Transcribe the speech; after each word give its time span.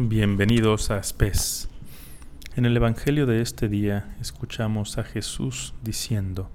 Bienvenidos 0.00 0.92
a 0.92 1.02
Spes. 1.02 1.68
En 2.54 2.66
el 2.66 2.76
Evangelio 2.76 3.26
de 3.26 3.42
este 3.42 3.68
día 3.68 4.14
escuchamos 4.20 4.96
a 4.96 5.02
Jesús 5.02 5.74
diciendo, 5.82 6.52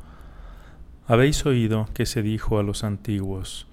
Habéis 1.08 1.46
oído 1.46 1.90
que 1.94 2.06
se 2.06 2.22
dijo 2.22 2.58
a 2.58 2.64
los 2.64 2.86
antiguos, 2.86 3.68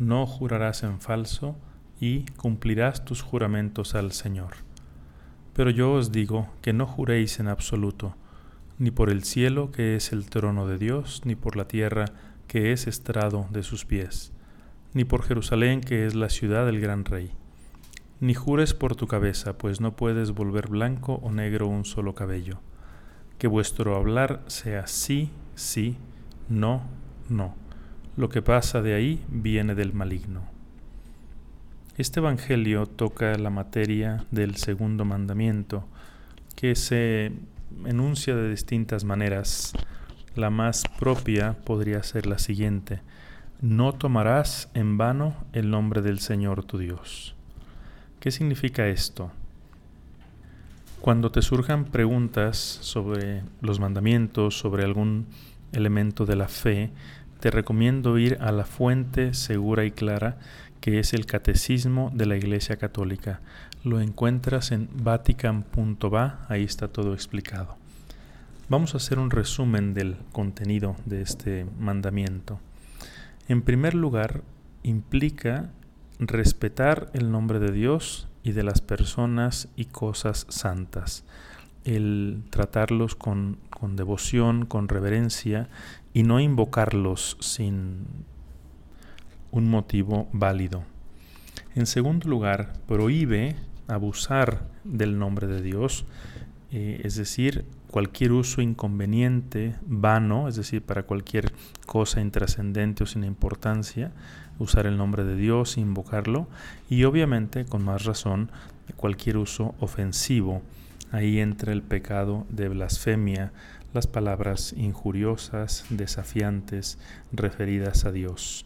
no 0.00 0.26
jurarás 0.26 0.82
en 0.82 1.00
falso 1.00 1.56
y 2.00 2.24
cumplirás 2.36 3.04
tus 3.04 3.22
juramentos 3.22 3.94
al 3.94 4.10
Señor. 4.10 4.54
Pero 5.54 5.70
yo 5.70 5.92
os 5.92 6.10
digo 6.10 6.48
que 6.60 6.72
no 6.72 6.88
juréis 6.88 7.38
en 7.38 7.46
absoluto, 7.46 8.16
ni 8.78 8.90
por 8.90 9.08
el 9.08 9.22
cielo 9.22 9.70
que 9.70 9.94
es 9.94 10.10
el 10.10 10.28
trono 10.28 10.66
de 10.66 10.78
Dios, 10.78 11.22
ni 11.24 11.36
por 11.36 11.54
la 11.54 11.68
tierra 11.68 12.06
que 12.48 12.72
es 12.72 12.88
estrado 12.88 13.46
de 13.52 13.62
sus 13.62 13.84
pies, 13.84 14.32
ni 14.94 15.04
por 15.04 15.22
Jerusalén 15.22 15.80
que 15.80 16.06
es 16.06 16.16
la 16.16 16.28
ciudad 16.28 16.66
del 16.66 16.80
gran 16.80 17.04
rey 17.04 17.30
ni 18.22 18.34
jures 18.34 18.72
por 18.72 18.94
tu 18.94 19.08
cabeza, 19.08 19.58
pues 19.58 19.80
no 19.80 19.96
puedes 19.96 20.30
volver 20.30 20.68
blanco 20.68 21.14
o 21.24 21.32
negro 21.32 21.66
un 21.66 21.84
solo 21.84 22.14
cabello. 22.14 22.60
Que 23.36 23.48
vuestro 23.48 23.96
hablar 23.96 24.44
sea 24.46 24.86
sí, 24.86 25.32
sí, 25.56 25.96
no, 26.48 26.84
no. 27.28 27.56
Lo 28.16 28.28
que 28.28 28.40
pasa 28.40 28.80
de 28.80 28.94
ahí 28.94 29.24
viene 29.26 29.74
del 29.74 29.92
maligno. 29.92 30.42
Este 31.96 32.20
Evangelio 32.20 32.86
toca 32.86 33.34
la 33.34 33.50
materia 33.50 34.24
del 34.30 34.54
segundo 34.54 35.04
mandamiento, 35.04 35.84
que 36.54 36.76
se 36.76 37.32
enuncia 37.84 38.36
de 38.36 38.50
distintas 38.50 39.02
maneras. 39.02 39.72
La 40.36 40.50
más 40.50 40.84
propia 41.00 41.56
podría 41.64 42.04
ser 42.04 42.26
la 42.26 42.38
siguiente. 42.38 43.00
No 43.60 43.94
tomarás 43.94 44.70
en 44.74 44.96
vano 44.96 45.34
el 45.52 45.70
nombre 45.70 46.02
del 46.02 46.20
Señor 46.20 46.64
tu 46.64 46.78
Dios. 46.78 47.34
¿Qué 48.22 48.30
significa 48.30 48.86
esto? 48.86 49.32
Cuando 51.00 51.32
te 51.32 51.42
surjan 51.42 51.86
preguntas 51.86 52.56
sobre 52.56 53.42
los 53.60 53.80
mandamientos, 53.80 54.56
sobre 54.56 54.84
algún 54.84 55.26
elemento 55.72 56.24
de 56.24 56.36
la 56.36 56.46
fe, 56.46 56.92
te 57.40 57.50
recomiendo 57.50 58.16
ir 58.18 58.38
a 58.40 58.52
la 58.52 58.64
fuente 58.64 59.34
segura 59.34 59.84
y 59.84 59.90
clara 59.90 60.38
que 60.80 61.00
es 61.00 61.14
el 61.14 61.26
Catecismo 61.26 62.12
de 62.14 62.26
la 62.26 62.36
Iglesia 62.36 62.76
Católica. 62.76 63.40
Lo 63.82 64.00
encuentras 64.00 64.70
en 64.70 64.88
vatican.va, 65.02 66.46
ahí 66.48 66.62
está 66.62 66.86
todo 66.86 67.14
explicado. 67.14 67.76
Vamos 68.68 68.94
a 68.94 68.98
hacer 68.98 69.18
un 69.18 69.32
resumen 69.32 69.94
del 69.94 70.16
contenido 70.30 70.94
de 71.06 71.22
este 71.22 71.66
mandamiento. 71.80 72.60
En 73.48 73.62
primer 73.62 73.94
lugar, 73.94 74.42
implica 74.84 75.70
respetar 76.18 77.10
el 77.14 77.30
nombre 77.30 77.58
de 77.58 77.72
Dios 77.72 78.28
y 78.42 78.52
de 78.52 78.62
las 78.62 78.80
personas 78.80 79.68
y 79.76 79.86
cosas 79.86 80.46
santas, 80.48 81.24
el 81.84 82.42
tratarlos 82.50 83.14
con, 83.14 83.58
con 83.70 83.96
devoción, 83.96 84.66
con 84.66 84.88
reverencia 84.88 85.68
y 86.12 86.22
no 86.22 86.40
invocarlos 86.40 87.36
sin 87.40 88.06
un 89.50 89.68
motivo 89.68 90.28
válido. 90.32 90.84
En 91.74 91.86
segundo 91.86 92.28
lugar, 92.28 92.72
prohíbe 92.86 93.56
abusar 93.88 94.68
del 94.84 95.18
nombre 95.18 95.46
de 95.46 95.62
Dios, 95.62 96.04
eh, 96.72 97.02
es 97.04 97.16
decir, 97.16 97.66
cualquier 97.90 98.32
uso 98.32 98.62
inconveniente, 98.62 99.76
vano, 99.86 100.48
es 100.48 100.56
decir, 100.56 100.80
para 100.82 101.02
cualquier 101.02 101.52
cosa 101.84 102.22
intrascendente 102.22 103.04
o 103.04 103.06
sin 103.06 103.24
importancia, 103.24 104.10
usar 104.58 104.86
el 104.86 104.96
nombre 104.96 105.24
de 105.24 105.36
Dios, 105.36 105.76
invocarlo, 105.76 106.48
y 106.88 107.04
obviamente, 107.04 107.66
con 107.66 107.84
más 107.84 108.04
razón, 108.04 108.50
cualquier 108.96 109.36
uso 109.36 109.74
ofensivo. 109.80 110.62
Ahí 111.10 111.40
entra 111.40 111.72
el 111.72 111.82
pecado 111.82 112.46
de 112.48 112.68
blasfemia, 112.68 113.52
las 113.92 114.06
palabras 114.06 114.72
injuriosas, 114.74 115.84
desafiantes, 115.90 116.98
referidas 117.32 118.06
a 118.06 118.12
Dios. 118.12 118.64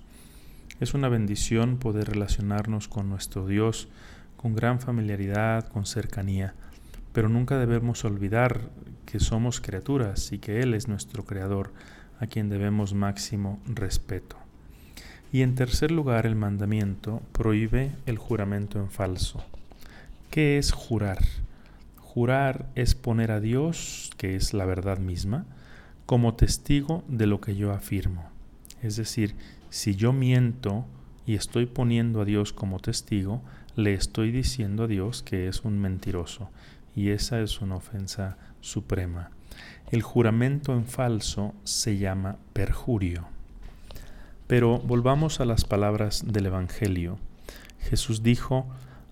Es 0.78 0.95
una 0.95 1.09
bendición 1.09 1.78
poder 1.78 2.11
relacionarnos 2.11 2.87
con 2.87 3.09
nuestro 3.09 3.47
Dios 3.49 3.89
con 4.37 4.55
gran 4.55 4.81
familiaridad, 4.81 5.66
con 5.66 5.87
cercanía, 5.87 6.55
pero 7.16 7.31
nunca 7.31 7.56
debemos 7.56 8.04
olvidar 8.04 8.69
que 9.06 9.21
somos 9.21 9.62
criaturas 9.62 10.32
y 10.32 10.38
que 10.38 10.60
Él 10.60 10.75
es 10.75 10.87
nuestro 10.87 11.25
Creador, 11.25 11.72
a 12.21 12.27
quien 12.27 12.50
debemos 12.50 12.93
máximo 12.93 13.59
respeto. 13.65 14.37
Y 15.32 15.41
en 15.41 15.54
tercer 15.54 15.91
lugar, 15.91 16.27
el 16.27 16.37
mandamiento 16.37 17.22
prohíbe 17.32 17.93
el 18.04 18.19
juramento 18.19 18.78
en 18.78 18.91
falso. 18.91 19.43
¿Qué 20.31 20.59
es 20.59 20.72
jurar? 20.72 21.25
Jurar 21.97 22.66
es 22.75 22.94
poner 22.94 23.31
a 23.31 23.41
Dios, 23.41 24.10
que 24.19 24.37
es 24.37 24.53
la 24.53 24.66
verdad 24.66 24.98
misma, 24.98 25.47
como 26.04 26.34
testigo 26.34 27.03
de 27.09 27.27
lo 27.27 27.41
que 27.41 27.56
yo 27.56 27.72
afirmo. 27.72 28.28
Es 28.83 28.97
decir, 28.97 29.37
si 29.71 29.97
yo 29.97 30.12
miento 30.12 30.84
y 31.25 31.37
estoy 31.37 31.65
poniendo 31.65 32.21
a 32.21 32.27
Dios 32.27 32.53
como 32.53 32.78
testigo, 32.78 33.41
le 33.75 33.94
estoy 33.94 34.33
diciendo 34.33 34.84
a 34.84 34.87
Dios 34.87 35.22
que 35.22 35.48
es 35.48 35.65
un 35.65 35.78
mentiroso, 35.78 36.50
y 36.97 37.11
esa 37.11 37.41
es 37.41 37.61
una 37.61 37.77
ofensa 37.77 38.39
suprema. 38.61 39.31
El 39.93 40.03
juramento 40.03 40.73
en 40.73 40.87
falso 40.87 41.55
se 41.62 41.99
llama 41.99 42.39
perjurio. 42.53 43.29
Pero 44.49 44.79
volvamos 44.79 45.41
a 45.41 45.45
las 45.45 45.65
palabras 45.65 46.25
del 46.27 46.47
Evangelio. 46.47 47.19
Jesús 47.79 48.25
dijo, 48.25 48.67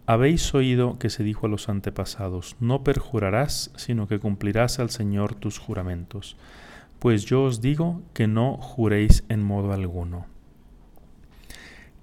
Habéis 0.07 0.53
oído 0.55 0.99
que 0.99 1.11
se 1.11 1.23
dijo 1.23 1.47
a 1.47 1.49
los 1.49 1.69
antepasados, 1.69 2.57
no 2.61 2.85
perjurarás, 2.85 3.71
sino 3.77 4.09
que 4.09 4.19
cumplirás 4.19 4.79
al 4.79 4.91
Señor 4.91 5.35
tus 5.35 5.59
juramentos. 5.59 6.37
Pues 6.99 7.25
yo 7.25 7.45
os 7.45 7.61
digo 7.61 8.03
que 8.13 8.27
no 8.27 8.57
juréis 8.57 9.25
en 9.29 9.43
modo 9.43 9.73
alguno. 9.73 10.27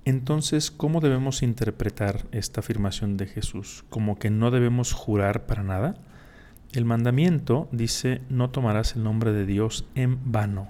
Entonces, 0.03 0.71
¿cómo 0.71 0.99
debemos 0.99 1.43
interpretar 1.43 2.25
esta 2.31 2.61
afirmación 2.61 3.17
de 3.17 3.27
Jesús? 3.27 3.85
¿Como 3.89 4.17
que 4.17 4.31
no 4.31 4.49
debemos 4.49 4.93
jurar 4.93 5.45
para 5.45 5.63
nada? 5.63 5.95
El 6.73 6.85
mandamiento 6.85 7.67
dice, 7.71 8.21
no 8.29 8.49
tomarás 8.49 8.95
el 8.95 9.03
nombre 9.03 9.31
de 9.31 9.45
Dios 9.45 9.85
en 9.93 10.31
vano. 10.31 10.69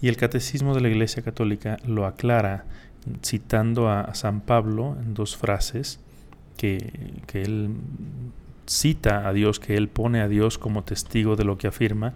Y 0.00 0.08
el 0.08 0.16
Catecismo 0.16 0.74
de 0.74 0.80
la 0.80 0.88
Iglesia 0.88 1.22
Católica 1.22 1.76
lo 1.84 2.06
aclara 2.06 2.64
citando 3.22 3.90
a 3.90 4.14
San 4.14 4.40
Pablo 4.40 4.96
en 4.98 5.12
dos 5.12 5.36
frases 5.36 6.00
que, 6.56 7.20
que 7.26 7.42
él 7.42 7.70
cita 8.66 9.28
a 9.28 9.32
Dios, 9.32 9.60
que 9.60 9.76
él 9.76 9.88
pone 9.88 10.20
a 10.20 10.28
Dios 10.28 10.58
como 10.58 10.84
testigo 10.84 11.36
de 11.36 11.44
lo 11.44 11.58
que 11.58 11.66
afirma, 11.66 12.14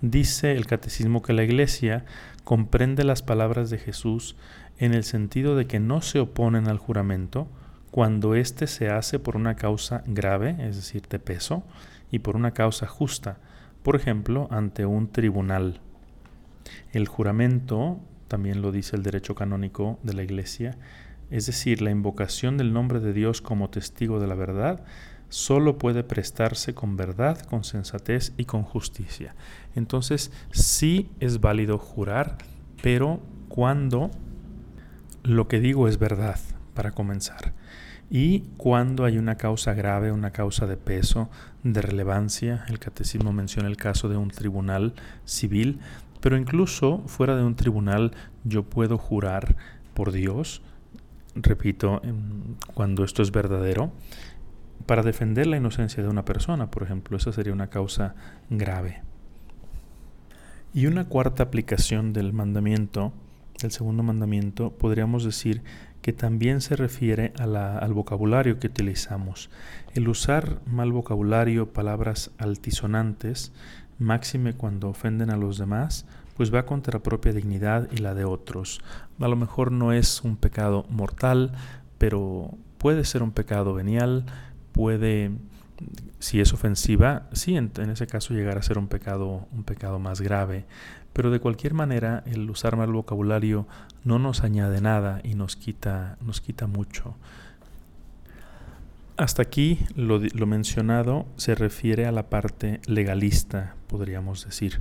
dice 0.00 0.52
el 0.52 0.66
catecismo 0.66 1.22
que 1.22 1.32
la 1.32 1.44
Iglesia 1.44 2.04
comprende 2.42 3.04
las 3.04 3.22
palabras 3.22 3.70
de 3.70 3.78
Jesús 3.78 4.36
en 4.78 4.94
el 4.94 5.04
sentido 5.04 5.56
de 5.56 5.66
que 5.66 5.80
no 5.80 6.02
se 6.02 6.20
oponen 6.20 6.68
al 6.68 6.78
juramento 6.78 7.48
cuando 7.90 8.34
éste 8.34 8.66
se 8.66 8.90
hace 8.90 9.18
por 9.18 9.36
una 9.36 9.54
causa 9.54 10.02
grave, 10.06 10.56
es 10.58 10.76
decir, 10.76 11.02
de 11.08 11.18
peso, 11.18 11.62
y 12.10 12.20
por 12.20 12.36
una 12.36 12.52
causa 12.52 12.86
justa, 12.86 13.38
por 13.82 13.96
ejemplo, 13.96 14.48
ante 14.50 14.86
un 14.86 15.08
tribunal 15.12 15.80
el 16.92 17.06
juramento, 17.06 18.00
también 18.28 18.62
lo 18.62 18.72
dice 18.72 18.96
el 18.96 19.02
derecho 19.02 19.34
canónico 19.34 19.98
de 20.02 20.14
la 20.14 20.22
Iglesia, 20.22 20.76
es 21.30 21.46
decir, 21.46 21.82
la 21.82 21.90
invocación 21.90 22.56
del 22.56 22.72
nombre 22.72 23.00
de 23.00 23.12
Dios 23.12 23.40
como 23.40 23.70
testigo 23.70 24.20
de 24.20 24.26
la 24.26 24.34
verdad, 24.34 24.84
solo 25.28 25.78
puede 25.78 26.04
prestarse 26.04 26.74
con 26.74 26.96
verdad, 26.96 27.40
con 27.40 27.64
sensatez 27.64 28.32
y 28.36 28.44
con 28.44 28.62
justicia. 28.62 29.34
Entonces, 29.74 30.30
sí 30.52 31.10
es 31.20 31.40
válido 31.40 31.78
jurar, 31.78 32.38
pero 32.82 33.20
cuando 33.48 34.10
lo 35.24 35.48
que 35.48 35.58
digo 35.58 35.88
es 35.88 35.98
verdad, 35.98 36.38
para 36.74 36.92
comenzar. 36.92 37.52
Y 38.10 38.40
cuando 38.58 39.04
hay 39.04 39.18
una 39.18 39.36
causa 39.36 39.74
grave, 39.74 40.12
una 40.12 40.30
causa 40.30 40.66
de 40.66 40.76
peso, 40.76 41.30
de 41.62 41.80
relevancia, 41.80 42.64
el 42.68 42.78
catecismo 42.78 43.32
menciona 43.32 43.68
el 43.68 43.78
caso 43.78 44.08
de 44.08 44.16
un 44.16 44.28
tribunal 44.28 44.94
civil, 45.24 45.80
pero 46.20 46.36
incluso 46.36 47.02
fuera 47.06 47.36
de 47.36 47.42
un 47.42 47.56
tribunal 47.56 48.12
yo 48.44 48.62
puedo 48.62 48.98
jurar 48.98 49.56
por 49.94 50.12
Dios, 50.12 50.62
repito, 51.34 52.02
cuando 52.74 53.04
esto 53.04 53.22
es 53.22 53.32
verdadero, 53.32 53.92
para 54.86 55.02
defender 55.02 55.46
la 55.46 55.56
inocencia 55.56 56.02
de 56.02 56.08
una 56.08 56.24
persona, 56.24 56.70
por 56.70 56.82
ejemplo, 56.82 57.16
esa 57.16 57.32
sería 57.32 57.52
una 57.52 57.68
causa 57.68 58.14
grave. 58.50 59.02
Y 60.74 60.86
una 60.86 61.06
cuarta 61.06 61.44
aplicación 61.44 62.12
del 62.12 62.32
mandamiento, 62.32 63.12
del 63.60 63.70
segundo 63.70 64.02
mandamiento, 64.02 64.70
podríamos 64.70 65.24
decir 65.24 65.62
que 66.02 66.12
también 66.12 66.60
se 66.60 66.76
refiere 66.76 67.32
al 67.38 67.94
vocabulario 67.94 68.58
que 68.58 68.66
utilizamos. 68.66 69.48
El 69.94 70.08
usar 70.08 70.60
mal 70.66 70.92
vocabulario, 70.92 71.72
palabras 71.72 72.30
altisonantes, 72.36 73.52
máxime 73.98 74.52
cuando 74.52 74.90
ofenden 74.90 75.30
a 75.30 75.36
los 75.36 75.56
demás, 75.56 76.04
pues 76.36 76.52
va 76.52 76.66
contra 76.66 76.98
la 76.98 77.02
propia 77.02 77.32
dignidad 77.32 77.88
y 77.90 77.98
la 77.98 78.14
de 78.14 78.24
otros. 78.24 78.80
A 79.18 79.28
lo 79.28 79.36
mejor 79.36 79.72
no 79.72 79.92
es 79.92 80.22
un 80.22 80.36
pecado 80.36 80.84
mortal, 80.90 81.52
pero 81.96 82.50
puede 82.78 83.04
ser 83.04 83.22
un 83.22 83.30
pecado 83.30 83.72
venial, 83.72 84.26
puede, 84.72 85.30
si 86.18 86.40
es 86.40 86.52
ofensiva, 86.52 87.28
sí, 87.32 87.56
en, 87.56 87.70
ese 87.90 88.06
caso 88.06 88.34
llegar 88.34 88.58
a 88.58 88.62
ser 88.62 88.78
un 88.78 88.88
pecado, 88.88 89.46
un 89.52 89.64
pecado 89.64 89.98
más 89.98 90.20
grave. 90.20 90.64
Pero 91.12 91.30
de 91.30 91.40
cualquier 91.40 91.74
manera, 91.74 92.22
el 92.26 92.48
usar 92.50 92.76
mal 92.76 92.92
vocabulario 92.92 93.66
no 94.04 94.18
nos 94.18 94.42
añade 94.42 94.80
nada 94.80 95.20
y 95.22 95.34
nos 95.34 95.56
quita, 95.56 96.16
nos 96.20 96.40
quita 96.40 96.66
mucho. 96.66 97.14
Hasta 99.16 99.42
aquí 99.42 99.78
lo, 99.94 100.18
mencionado 100.46 101.26
se 101.36 101.54
refiere 101.54 102.06
a 102.06 102.12
la 102.12 102.28
parte 102.30 102.80
legalista, 102.86 103.76
podríamos 103.86 104.44
decir. 104.44 104.80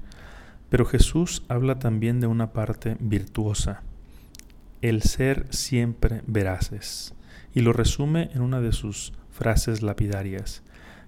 Pero 0.70 0.86
Jesús 0.86 1.44
habla 1.50 1.78
también 1.78 2.20
de 2.20 2.26
una 2.26 2.52
parte 2.52 2.98
virtuosa, 3.00 3.84
el 4.82 5.04
ser 5.04 5.46
siempre 5.52 6.24
veraces, 6.26 7.14
y 7.54 7.62
lo 7.62 7.74
resume 7.74 8.32
en 8.34 8.42
una 8.42 8.60
de 8.60 8.72
sus 8.72 9.14
frases 9.30 9.84
lapidarias, 9.84 10.64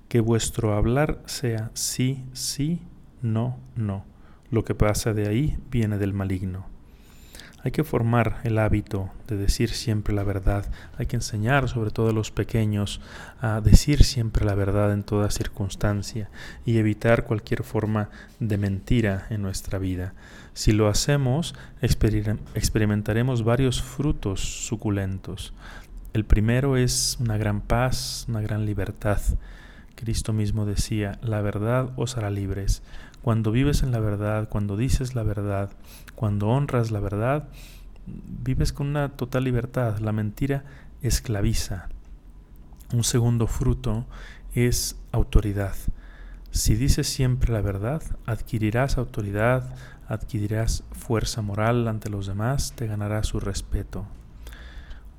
que 0.07 0.19
vuestro 0.19 0.73
hablar 0.73 1.19
sea 1.25 1.71
sí, 1.73 2.23
sí, 2.33 2.81
no, 3.21 3.57
no. 3.75 4.05
Lo 4.51 4.63
que 4.63 4.75
pasa 4.75 5.13
de 5.13 5.27
ahí 5.27 5.57
viene 5.71 5.97
del 5.97 6.13
maligno. 6.13 6.65
Hay 7.65 7.71
que 7.71 7.83
formar 7.83 8.41
el 8.43 8.59
hábito 8.59 9.09
de 9.27 9.37
decir 9.37 9.71
siempre 9.71 10.13
la 10.13 10.23
verdad. 10.23 10.71
Hay 10.99 11.07
que 11.07 11.15
enseñar, 11.15 11.67
sobre 11.67 11.89
todo 11.89 12.09
a 12.09 12.13
los 12.13 12.29
pequeños, 12.29 13.01
a 13.41 13.59
decir 13.59 14.03
siempre 14.03 14.45
la 14.45 14.53
verdad 14.53 14.93
en 14.93 15.01
toda 15.01 15.31
circunstancia 15.31 16.29
y 16.63 16.77
evitar 16.77 17.23
cualquier 17.23 17.63
forma 17.63 18.11
de 18.39 18.59
mentira 18.59 19.25
en 19.31 19.41
nuestra 19.41 19.79
vida. 19.79 20.13
Si 20.53 20.73
lo 20.73 20.87
hacemos, 20.87 21.55
experimentaremos 21.81 23.43
varios 23.43 23.81
frutos 23.81 24.41
suculentos. 24.41 25.51
El 26.13 26.23
primero 26.23 26.77
es 26.77 27.17
una 27.19 27.37
gran 27.37 27.61
paz, 27.61 28.27
una 28.29 28.41
gran 28.41 28.67
libertad. 28.67 29.19
Cristo 29.95 30.33
mismo 30.33 30.65
decía, 30.65 31.19
la 31.21 31.41
verdad 31.41 31.91
os 31.95 32.17
hará 32.17 32.29
libres. 32.29 32.83
Cuando 33.21 33.51
vives 33.51 33.81
en 33.81 33.91
la 33.91 33.99
verdad, 33.99 34.49
cuando 34.49 34.77
dices 34.77 35.15
la 35.15 35.23
verdad, 35.23 35.71
cuando 36.15 36.49
honras 36.49 36.91
la 36.91 36.99
verdad, 36.99 37.47
vives 38.05 38.71
con 38.71 38.87
una 38.87 39.09
total 39.09 39.45
libertad. 39.45 39.97
La 39.99 40.11
mentira 40.11 40.63
esclaviza. 41.01 41.89
Un 42.93 43.03
segundo 43.03 43.47
fruto 43.47 44.05
es 44.53 44.97
autoridad. 45.11 45.75
Si 46.51 46.75
dices 46.75 47.07
siempre 47.07 47.51
la 47.51 47.61
verdad, 47.61 48.01
adquirirás 48.25 48.97
autoridad, 48.97 49.75
adquirirás 50.07 50.83
fuerza 50.91 51.41
moral 51.41 51.87
ante 51.87 52.09
los 52.09 52.27
demás, 52.27 52.73
te 52.75 52.87
ganarás 52.87 53.27
su 53.27 53.39
respeto. 53.39 54.05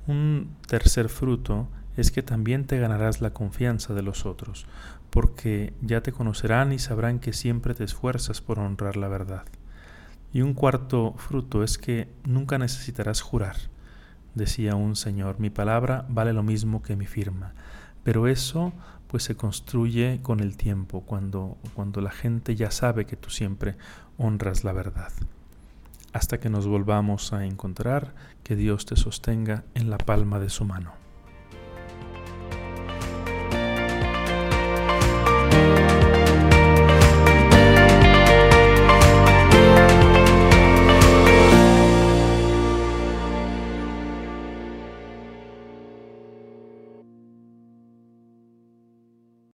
Un 0.07 0.55
tercer 0.67 1.09
fruto 1.09 1.67
es 1.97 2.11
que 2.11 2.23
también 2.23 2.65
te 2.65 2.79
ganarás 2.79 3.21
la 3.21 3.31
confianza 3.31 3.93
de 3.93 4.03
los 4.03 4.25
otros, 4.25 4.67
porque 5.09 5.73
ya 5.81 6.01
te 6.01 6.11
conocerán 6.11 6.71
y 6.71 6.79
sabrán 6.79 7.19
que 7.19 7.33
siempre 7.33 7.73
te 7.73 7.83
esfuerzas 7.83 8.39
por 8.39 8.59
honrar 8.59 8.95
la 8.95 9.07
verdad. 9.07 9.43
Y 10.31 10.41
un 10.41 10.53
cuarto 10.53 11.15
fruto 11.17 11.63
es 11.63 11.77
que 11.77 12.07
nunca 12.23 12.57
necesitarás 12.59 13.21
jurar. 13.21 13.55
Decía 14.35 14.75
un 14.75 14.95
señor, 14.95 15.39
mi 15.39 15.49
palabra 15.49 16.05
vale 16.09 16.33
lo 16.33 16.43
mismo 16.43 16.83
que 16.83 16.95
mi 16.95 17.07
firma. 17.07 17.53
Pero 18.03 18.27
eso 18.27 18.73
pues 19.07 19.23
se 19.23 19.35
construye 19.35 20.19
con 20.21 20.41
el 20.41 20.57
tiempo, 20.57 21.01
cuando, 21.01 21.57
cuando 21.73 22.01
la 22.01 22.11
gente 22.11 22.55
ya 22.55 22.71
sabe 22.71 23.05
que 23.05 23.15
tú 23.15 23.29
siempre 23.29 23.75
honras 24.17 24.63
la 24.63 24.73
verdad. 24.73 25.11
Hasta 26.13 26.39
que 26.39 26.49
nos 26.49 26.67
volvamos 26.67 27.33
a 27.33 27.45
encontrar, 27.45 28.13
que 28.43 28.55
Dios 28.55 28.85
te 28.85 28.95
sostenga 28.95 29.63
en 29.73 29.89
la 29.89 29.97
palma 29.97 30.39
de 30.39 30.49
su 30.49 30.65
mano. 30.65 31.06